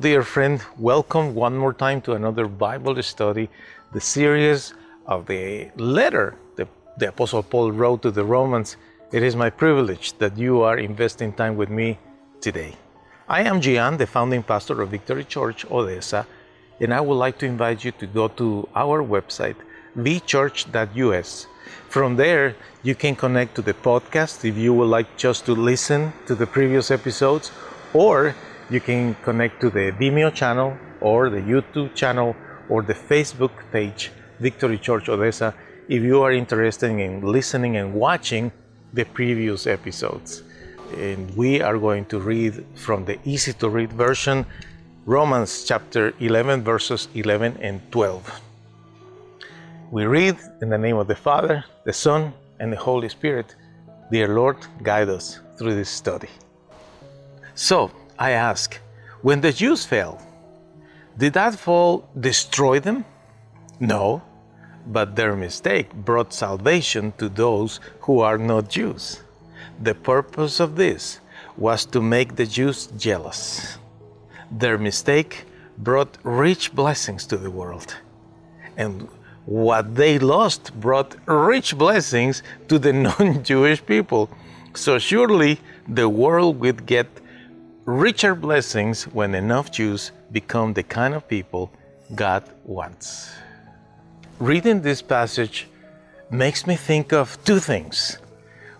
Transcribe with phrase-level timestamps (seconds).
[0.00, 0.60] Dear friend.
[0.76, 3.48] Welcome one more time to another Bible study,
[3.94, 4.74] the series
[5.06, 8.76] of the letter the, the Apostle Paul wrote to the Romans.
[9.10, 11.98] It is my privilege that you are investing time with me
[12.42, 12.74] today.
[13.26, 16.26] I am Gian, the founding pastor of Victory Church Odessa,
[16.78, 19.56] and I would like to invite you to go to our website,
[19.96, 21.46] vchurch.us.
[21.88, 26.12] From there, you can connect to the podcast if you would like just to listen
[26.26, 27.50] to the previous episodes,
[27.94, 28.34] or
[28.70, 32.34] you can connect to the Vimeo channel or the YouTube channel
[32.68, 35.54] or the Facebook page, Victory Church Odessa,
[35.88, 38.50] if you are interested in listening and watching
[38.92, 40.42] the previous episodes.
[40.96, 44.46] And we are going to read from the easy to read version,
[45.04, 48.40] Romans chapter 11, verses 11 and 12.
[49.92, 53.54] We read in the name of the Father, the Son, and the Holy Spirit.
[54.10, 56.28] Dear Lord, guide us through this study.
[57.54, 58.78] So, I ask,
[59.22, 60.20] when the Jews fell,
[61.18, 63.04] did that fall destroy them?
[63.80, 64.22] No,
[64.86, 69.22] but their mistake brought salvation to those who are not Jews.
[69.82, 71.20] The purpose of this
[71.56, 73.78] was to make the Jews jealous.
[74.50, 75.44] Their mistake
[75.78, 77.96] brought rich blessings to the world.
[78.76, 79.08] And
[79.44, 84.30] what they lost brought rich blessings to the non Jewish people.
[84.74, 87.08] So surely the world would get
[87.86, 91.70] richer blessings when enough Jews become the kind of people
[92.14, 93.30] God wants.
[94.40, 95.68] Reading this passage
[96.28, 98.18] makes me think of two things.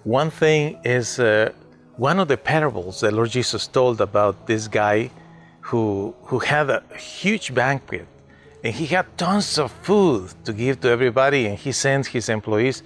[0.02, 1.52] One thing is uh,
[1.96, 5.10] one of the parables that Lord Jesus told about this guy
[5.60, 8.06] who, who had a huge banquet
[8.64, 12.82] and he had tons of food to give to everybody and he sent his employees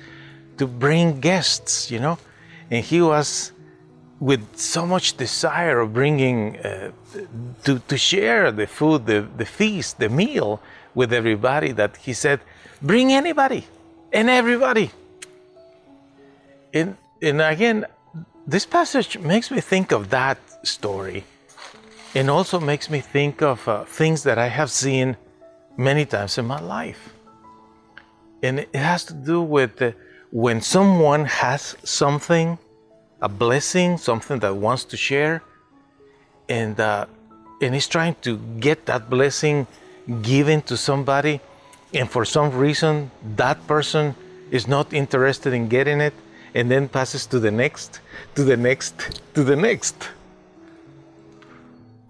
[0.58, 2.18] to bring guests, you know,
[2.70, 3.52] and he was
[4.20, 6.92] with so much desire of bringing uh,
[7.64, 10.60] to, to share the food, the, the feast, the meal
[10.94, 12.40] with everybody that he said,
[12.82, 13.66] Bring anybody
[14.12, 14.90] and everybody.
[16.72, 17.86] And, and again,
[18.46, 21.24] this passage makes me think of that story
[22.14, 25.16] and also makes me think of uh, things that I have seen
[25.76, 27.14] many times in my life.
[28.42, 29.92] And it has to do with uh,
[30.30, 32.58] when someone has something
[33.22, 35.42] a blessing, something that wants to share,
[36.48, 37.06] and uh,
[37.60, 39.66] and he's trying to get that blessing
[40.22, 41.40] given to somebody,
[41.94, 44.14] and for some reason that person
[44.50, 46.14] is not interested in getting it,
[46.54, 48.00] and then passes to the next,
[48.34, 50.08] to the next, to the next.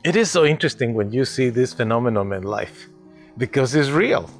[0.02, 2.88] It is so interesting when you see this phenomenon in life
[3.36, 4.30] because it's real.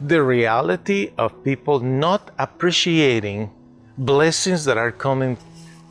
[0.00, 3.50] The reality of people not appreciating
[4.00, 5.36] blessings that are coming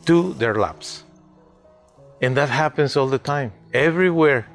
[0.04, 1.04] to their laps.
[2.20, 4.48] And that happens all the time, everywhere,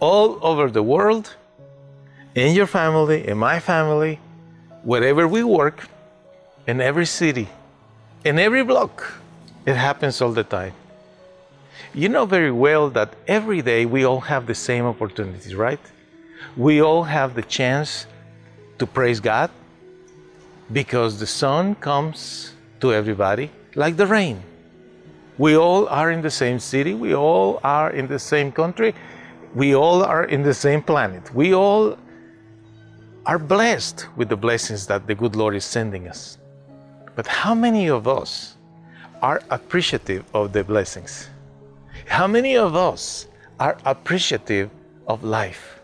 [0.00, 1.36] all over the world,
[2.34, 4.18] in your family, in my family,
[4.84, 5.86] wherever we work,
[6.66, 7.46] in every city,
[8.24, 9.20] in every block.
[9.66, 10.72] It happens all the time.
[11.92, 15.80] You know very well that every day we all have the same opportunities, right?
[16.56, 18.06] We all have the chance
[18.78, 19.50] to praise God
[20.72, 22.51] because the sun comes
[22.82, 24.42] to everybody like the rain.
[25.38, 28.94] We all are in the same city, we all are in the same country,
[29.54, 31.34] we all are in the same planet.
[31.34, 31.96] We all
[33.24, 36.38] are blessed with the blessings that the good Lord is sending us.
[37.14, 38.56] But how many of us
[39.22, 41.28] are appreciative of the blessings?
[42.06, 43.28] How many of us
[43.60, 44.70] are appreciative
[45.06, 45.80] of life?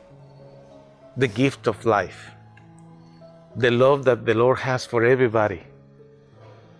[1.17, 2.31] The gift of life,
[3.57, 5.63] the love that the Lord has for everybody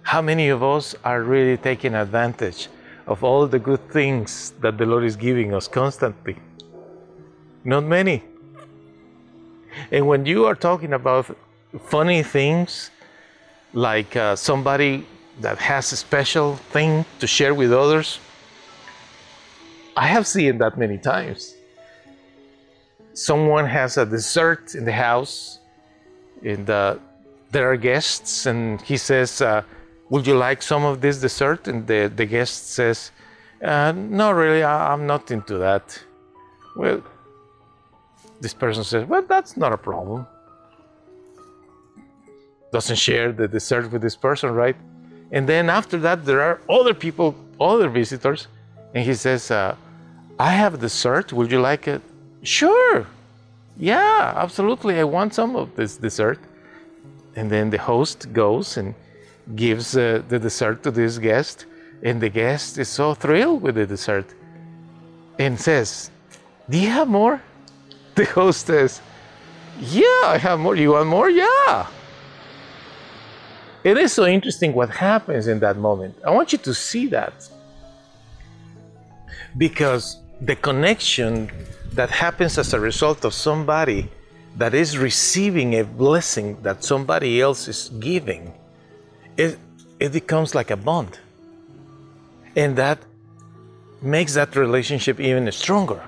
[0.09, 2.69] how many of us are really taking advantage
[3.07, 6.37] of all the good things that the Lord is giving us constantly?
[7.63, 8.23] Not many.
[9.91, 11.37] And when you are talking about
[11.91, 12.91] funny things,
[13.75, 15.07] like uh, somebody
[15.43, 18.19] that has a special thing to share with others,
[19.95, 21.55] I have seen that many times.
[23.13, 25.59] Someone has a dessert in the house,
[26.43, 26.97] and uh,
[27.51, 29.63] there are guests, and he says, uh,
[30.11, 31.69] would you like some of this dessert?
[31.69, 33.13] And the, the guest says,
[33.63, 35.99] uh, no, really, I, I'm not into that.
[36.77, 37.03] Well,
[38.41, 40.27] this person says, well, that's not a problem.
[42.73, 44.77] Doesn't share the dessert with this person, right?
[45.33, 48.47] And then after that, there are other people, other visitors,
[48.95, 49.75] and he says, uh,
[50.39, 51.33] I have dessert.
[51.33, 52.01] Would you like it?
[52.43, 53.07] Sure.
[53.77, 54.99] Yeah, absolutely.
[55.01, 56.39] I want some of this dessert.
[57.37, 58.95] And then the host goes and
[59.55, 61.67] gives uh, the dessert to this guest,
[62.03, 64.35] and the guest is so thrilled with the dessert
[65.39, 66.11] and says,
[66.69, 67.43] Do you have more?
[68.15, 69.01] The host says,
[69.79, 70.75] Yeah, I have more.
[70.75, 71.31] You want more?
[71.31, 71.87] Yeah.
[73.85, 76.17] It is so interesting what happens in that moment.
[76.27, 77.49] I want you to see that.
[79.57, 81.51] Because the connection
[81.93, 84.11] that happens as a result of somebody
[84.57, 88.53] that is receiving a blessing that somebody else is giving,
[89.39, 89.59] it,
[90.01, 91.19] it becomes like a bond.
[92.57, 92.99] And that
[94.03, 96.03] makes that relationship even stronger.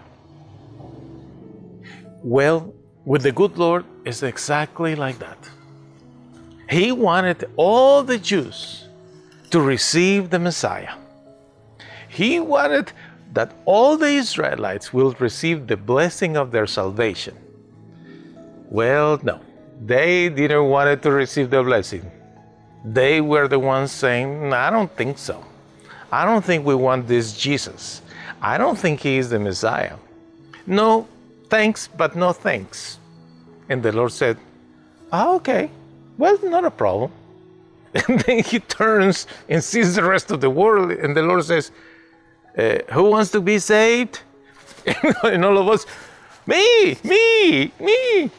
[2.23, 2.75] Well,
[3.05, 5.38] with the good Lord, it's exactly like that.
[6.69, 8.88] He wanted all the Jews
[9.50, 10.94] to receive the Messiah.
[12.09, 12.93] He wanted
[13.33, 17.37] that all the Israelites will receive the blessing of their salvation.
[18.69, 19.41] Well, no,
[19.85, 22.11] they didn't want to receive the blessing.
[22.85, 25.44] They were the ones saying, I don't think so.
[26.12, 28.03] I don't think we want this Jesus.
[28.43, 29.97] I don't think he is the Messiah.
[30.67, 31.06] No,
[31.49, 32.99] thanks, but no thanks.
[33.69, 34.38] And the Lord said,
[35.12, 35.71] ah, okay,
[36.19, 37.12] well, not a problem.
[38.09, 41.73] And then he turns and sees the rest of the world, and the Lord says,
[42.56, 44.21] uh, Who wants to be saved?
[45.25, 45.87] and all of us,
[46.47, 48.31] Me, me, me.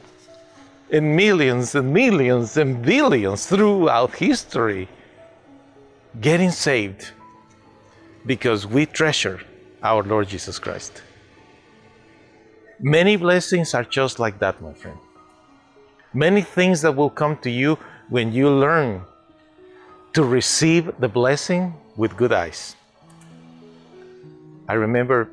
[0.91, 4.89] And millions and millions and billions throughout history
[6.19, 7.11] getting saved
[8.25, 9.39] because we treasure
[9.81, 11.01] our Lord Jesus Christ.
[12.79, 14.97] Many blessings are just like that, my friend.
[16.13, 17.77] Many things that will come to you
[18.09, 19.03] when you learn
[20.13, 22.75] to receive the blessing with good eyes.
[24.67, 25.29] I remember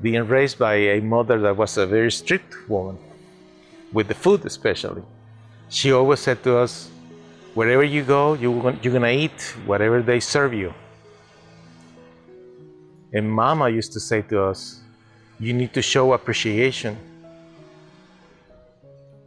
[0.00, 2.98] being raised by a mother that was a very strict woman,
[3.92, 5.02] with the food especially.
[5.68, 6.90] She always said to us,
[7.54, 10.72] wherever you go, you're going to eat whatever they serve you.
[13.12, 14.80] And Mama used to say to us,
[15.38, 16.96] you need to show appreciation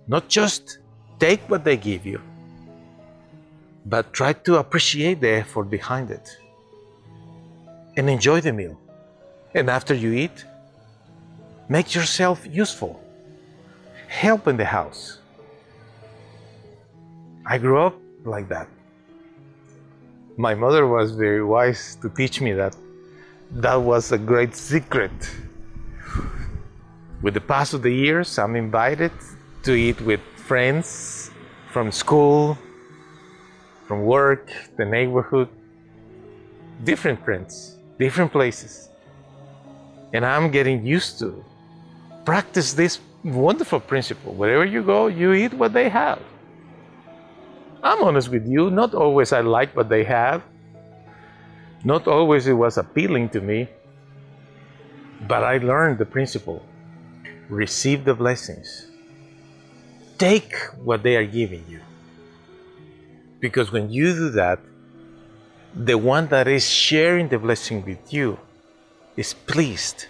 [0.07, 0.80] not just
[1.19, 2.21] take what they give you,
[3.86, 6.30] but try to appreciate the effort behind it
[7.98, 8.80] and enjoy the meal.
[9.54, 10.45] And after you eat,
[11.69, 13.03] make yourself useful.
[14.13, 15.18] Help in the house.
[17.48, 18.68] I grew up like that.
[20.38, 22.75] My mother was very wise to teach me that.
[23.51, 25.12] That was a great secret.
[27.24, 29.12] With the pass of the years, I'm invited
[29.63, 31.31] to eat with friends
[31.71, 32.56] from school,
[33.88, 35.50] from work, the neighborhood,
[36.83, 38.89] different friends, different places.
[40.13, 41.44] And I'm getting used to
[42.25, 44.34] practice this wonderful principle.
[44.34, 46.20] Wherever you go, you eat what they have.
[47.81, 50.42] I'm honest with you, not always I like what they have.
[51.84, 53.68] Not always it was appealing to me.
[55.28, 56.65] But I learned the principle
[57.50, 58.88] receive the blessings
[60.18, 61.82] take what they are giving you.
[63.39, 64.60] Because when you do that,
[65.75, 68.39] the one that is sharing the blessing with you
[69.18, 70.06] is pleased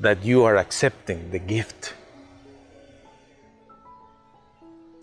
[0.00, 1.94] that you are accepting the gift.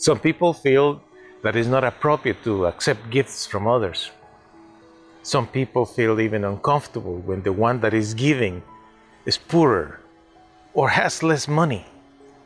[0.01, 0.99] Some people feel
[1.43, 4.09] that it's not appropriate to accept gifts from others.
[5.21, 8.63] Some people feel even uncomfortable when the one that is giving
[9.27, 9.99] is poorer
[10.73, 11.85] or has less money.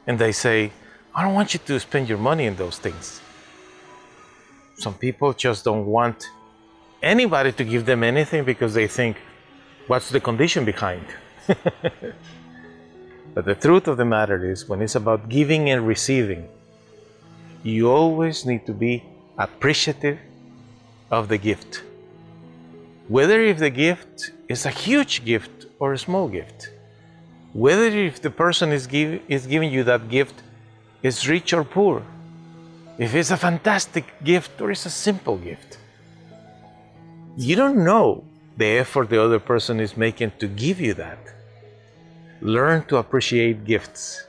[0.06, 0.74] And they say,
[1.16, 3.22] I don't want you to spend your money in those things.
[4.76, 6.28] Some people just don't want
[7.02, 9.16] anybody to give them anything because they think,
[9.88, 11.06] what's the condition behind?
[13.34, 16.50] but the truth of the matter is, when it's about giving and receiving,
[17.66, 19.04] you always need to be
[19.40, 20.20] appreciative
[21.10, 21.82] of the gift.
[23.08, 26.70] Whether if the gift is a huge gift or a small gift,
[27.54, 30.44] whether if the person is, give, is giving you that gift
[31.02, 32.04] is rich or poor,
[33.00, 35.80] if it's a fantastic gift or it's a simple gift.
[37.36, 38.24] You don't know
[38.58, 41.18] the effort the other person is making to give you that.
[42.42, 44.24] Learn to appreciate gifts.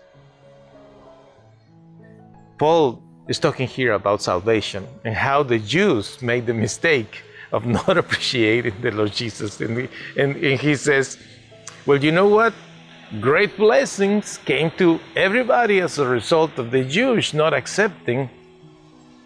[2.59, 7.97] Paul is talking here about salvation and how the Jews made the mistake of not
[7.97, 9.61] appreciating the Lord Jesus.
[9.61, 11.19] And, and, and he says,
[11.87, 12.55] Well, you know what?
[13.21, 18.29] great blessings came to everybody as a result of the Jews not accepting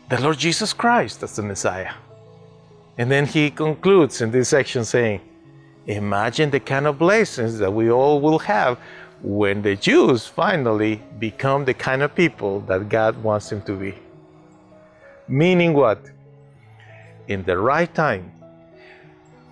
[0.09, 1.95] the Lord Jesus Christ as the Messiah.
[2.99, 5.21] And then he concludes in this section saying,
[5.87, 8.78] Imagine the kind of blessings that we all will have
[9.23, 13.95] when the Jews finally become the kind of people that God wants them to be.
[15.29, 16.00] Meaning what?
[17.29, 18.33] In the right time,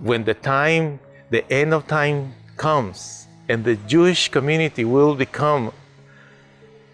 [0.01, 0.99] when the time,
[1.31, 5.73] the end of time comes, and the Jewish community will become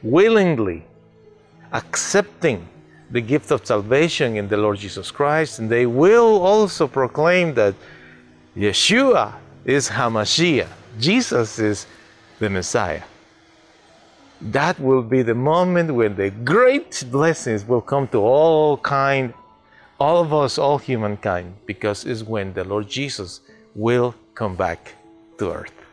[0.03, 0.85] willingly
[1.73, 2.67] accepting
[3.11, 7.75] the gift of salvation in the Lord Jesus Christ, and they will also proclaim that
[8.57, 11.87] Yeshua is Hamashiach, Jesus is
[12.45, 13.03] the Messiah.
[14.41, 19.33] That will be the moment when the great blessings will come to all kind,
[19.99, 23.41] all of us, all humankind, because it's when the Lord Jesus
[23.75, 24.95] will come back
[25.39, 25.84] to earth.